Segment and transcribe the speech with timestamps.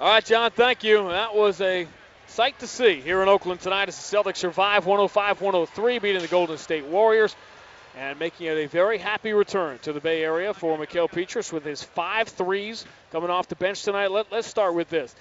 [0.00, 1.08] All right, John, thank you.
[1.08, 1.86] That was a
[2.26, 6.58] sight to see here in Oakland tonight as the Celtics survive 105-103, beating the Golden
[6.58, 7.36] State Warriors
[7.96, 11.64] and making it a very happy return to the Bay Area for Mickael Pietrus with
[11.64, 14.10] his five threes coming off the bench tonight.
[14.10, 15.14] Let, let's start with this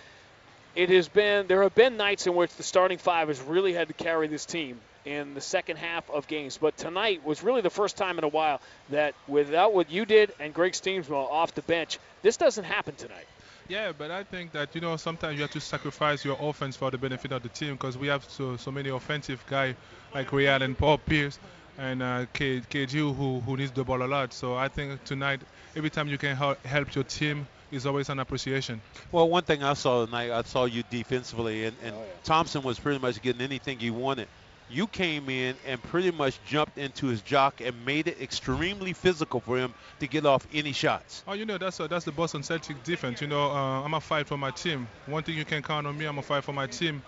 [0.75, 3.87] it has been there have been nights in which the starting five has really had
[3.89, 6.57] to carry this team in the second half of games.
[6.57, 10.33] But tonight was really the first time in a while that without what you did
[10.39, 13.27] and Greg Stiemsma off the bench, this doesn't happen tonight.
[13.67, 16.91] Yeah, but I think that you know sometimes you have to sacrifice your offense for
[16.91, 19.75] the benefit of the team because we have so so many offensive guys
[20.13, 21.39] like Real and Paul Pierce
[21.77, 24.33] and uh, KG who who needs the ball a lot.
[24.33, 25.41] So I think tonight
[25.75, 28.81] every time you can help, help your team is always an appreciation.
[29.11, 32.13] Well, one thing I saw tonight, I saw you defensively, and, and oh, yeah.
[32.23, 34.27] Thompson was pretty much getting anything he wanted.
[34.73, 39.39] You came in and pretty much jumped into his jock and made it extremely physical
[39.39, 41.23] for him to get off any shots.
[41.27, 43.21] Oh, you know that's a, that's the Boston Celtics defense.
[43.21, 44.87] You know, uh, I'm a fight for my team.
[45.05, 47.03] One thing you can count on me, I'm a fight for my team.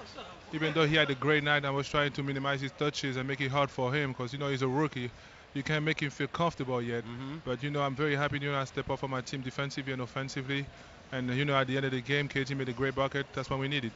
[0.53, 3.27] Even though he had a great night, I was trying to minimize his touches and
[3.27, 5.09] make it hard for him because you know he's a rookie
[5.55, 7.03] you can't make him feel comfortable yet.
[7.05, 7.37] Mm-hmm.
[7.45, 9.93] But you know, I'm very happy you know I step up for my team defensively
[9.93, 10.67] and offensively.
[11.11, 13.25] And you know, at the end of the game, KG made a great bucket.
[13.33, 13.91] That's what we needed.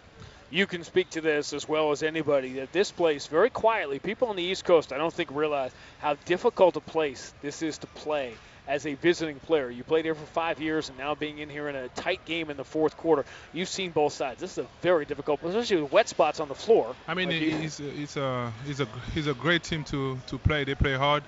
[0.51, 4.29] You can speak to this as well as anybody that this place, very quietly, people
[4.29, 7.87] on the East Coast, I don't think realize how difficult a place this is to
[7.87, 8.33] play
[8.67, 9.69] as a visiting player.
[9.69, 12.49] You played here for five years, and now being in here in a tight game
[12.49, 14.41] in the fourth quarter, you've seen both sides.
[14.41, 16.95] This is a very difficult, especially with wet spots on the floor.
[17.07, 20.63] I mean, like he's, he's, a, he's, a, he's a great team to, to play.
[20.63, 21.23] They play hard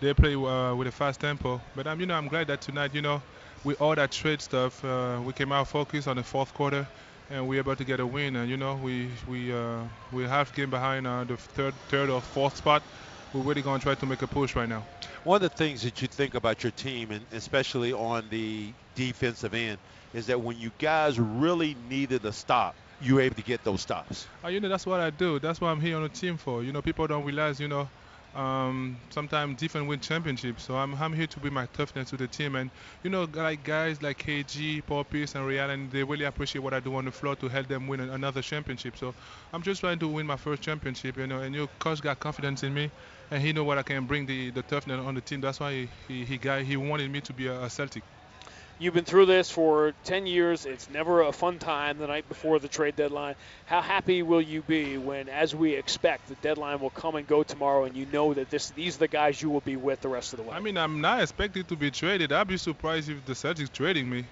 [0.00, 1.60] they play uh, with a fast tempo.
[1.74, 3.22] But um, you know, I'm glad that tonight, you know,
[3.64, 6.86] with all that trade stuff, uh, we came out focused on the fourth quarter,
[7.30, 8.36] and we were able to get a win.
[8.36, 9.80] And you know, we we uh,
[10.12, 12.82] we half game behind uh, the third third or fourth spot.
[13.34, 14.84] We're really going to try to make a push right now.
[15.24, 19.52] One of the things that you think about your team, and especially on the defensive
[19.52, 19.78] end,
[20.14, 23.82] is that when you guys really needed a stop, you were able to get those
[23.82, 24.26] stops.
[24.42, 25.38] Uh, you know, that's what I do.
[25.38, 26.62] That's what I'm here on the team for.
[26.62, 27.88] You know, people don't realize, you know,
[28.34, 30.64] um, sometimes different win championships.
[30.64, 32.54] So I'm, I'm here to bring my toughness to the team.
[32.56, 32.70] And,
[33.02, 36.80] you know, like guys like KG, Pierce, and Real, and they really appreciate what I
[36.80, 38.96] do on the floor to help them win another championship.
[38.96, 39.14] So
[39.52, 42.62] I'm just trying to win my first championship, you know, and your coach got confidence
[42.62, 42.92] in me.
[43.30, 45.40] And he know what I can bring the, the toughness on the team.
[45.40, 48.04] That's why he, he, he, got, he wanted me to be a, a Celtic.
[48.80, 50.64] You've been through this for 10 years.
[50.64, 53.34] It's never a fun time the night before the trade deadline.
[53.66, 57.42] How happy will you be when, as we expect, the deadline will come and go
[57.42, 60.08] tomorrow, and you know that this these are the guys you will be with the
[60.08, 60.54] rest of the way?
[60.54, 62.32] I mean, I'm not expected to be traded.
[62.32, 64.24] I'd be surprised if the Celtics trading me.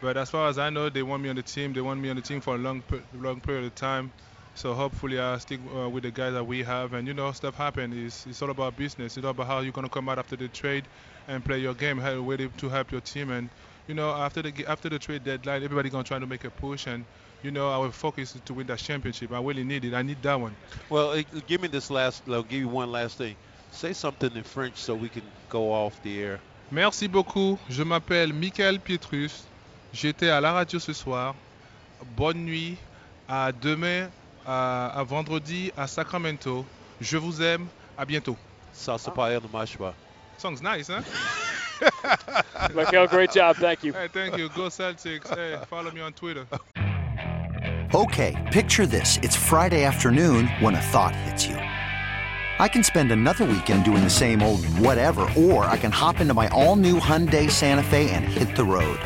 [0.00, 1.74] But as far as I know, they want me on the team.
[1.74, 2.82] They want me on the team for a long,
[3.14, 4.10] long period of time.
[4.54, 6.94] So hopefully I'll stick uh, with the guys that we have.
[6.94, 7.94] And you know, stuff happens.
[7.94, 9.18] It's, it's all about business.
[9.18, 10.84] It's all about how you're gonna come out after the trade
[11.28, 13.30] and play your game, ready to help your team.
[13.30, 13.50] And
[13.86, 16.86] you know, after the after the trade deadline, everybody gonna try to make a push,
[16.86, 17.04] and
[17.42, 19.32] you know, our focus is to win that championship.
[19.32, 19.94] I really need it.
[19.94, 20.54] I need that one.
[20.88, 22.22] Well, give me this last.
[22.28, 23.36] I'll give you one last thing.
[23.72, 26.40] Say something in French so we can go off the air.
[26.70, 27.58] Merci beaucoup.
[27.68, 29.44] Je m'appelle Michael Pietrus.
[29.92, 31.34] J'étais à la radio ce soir.
[32.16, 32.76] Bonne nuit.
[33.28, 34.08] À demain,
[34.44, 36.64] à, à vendredi à Sacramento.
[37.00, 37.66] Je vous aime.
[37.96, 38.36] À bientôt.
[38.72, 39.94] Ça, c'est pas no mais pas.
[40.38, 41.02] Song's nice, huh?
[42.74, 43.56] Michael, great job.
[43.56, 43.92] Thank you.
[43.92, 44.48] Hey, thank you.
[44.50, 45.34] Go Celtics.
[45.34, 46.46] Hey, follow me on Twitter.
[47.92, 49.18] Okay, picture this.
[49.22, 51.56] It's Friday afternoon when a thought hits you.
[51.56, 56.34] I can spend another weekend doing the same old whatever, or I can hop into
[56.34, 59.00] my all new Hyundai Santa Fe and hit the road.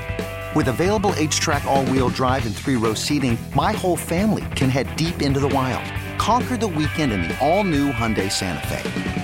[0.55, 4.95] With available HTRAC all wheel drive, and three row seating, my whole family can head
[4.97, 5.85] deep into the wild.
[6.19, 9.24] Conquer the weekend in the all new Hyundai Santa Fe.